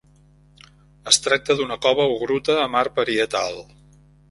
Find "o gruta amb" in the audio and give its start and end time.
2.15-2.81